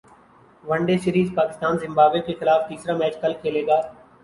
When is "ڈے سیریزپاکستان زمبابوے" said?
0.87-2.21